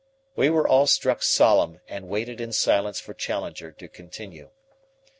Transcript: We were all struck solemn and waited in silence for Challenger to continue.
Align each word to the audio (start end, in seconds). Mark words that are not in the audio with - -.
We 0.35 0.49
were 0.49 0.67
all 0.67 0.87
struck 0.87 1.21
solemn 1.21 1.79
and 1.87 2.07
waited 2.09 2.41
in 2.41 2.53
silence 2.53 2.99
for 2.99 3.13
Challenger 3.13 3.71
to 3.73 3.87
continue. 3.87 4.49